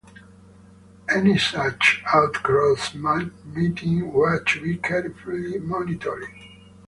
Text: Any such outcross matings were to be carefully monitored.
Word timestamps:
Any 1.11 1.37
such 1.37 2.01
outcross 2.07 2.95
matings 3.53 4.11
were 4.11 4.43
to 4.43 4.59
be 4.59 4.77
carefully 4.77 5.59
monitored. 5.59 6.25